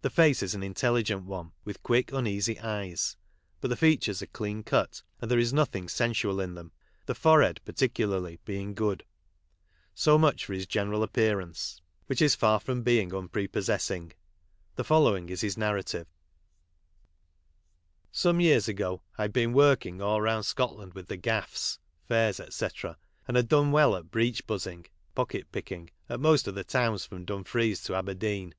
[0.00, 3.18] The face is an intelligent one, with quick, uneasy eyes,
[3.60, 6.72] but the features are clean cut, and there is nothing sensual in them,
[7.04, 9.02] the forehead, particularly, hmmr mind.
[9.94, 10.64] So much for his.
[10.64, 12.04] general appearance, E LASIX: A (tAROT rim s co.\ session.
[12.06, 14.12] it which is far from being unprepossessing.
[14.76, 16.06] The following is his narrativo:—"
[18.12, 22.68] Some years ago I'd been working all round Scotland with tko gaffs (fairs, &c),
[23.28, 27.26] and had done well at breech buzzing (pocket picking) at most of the towns from
[27.26, 28.54] Dumfries to Aberdeen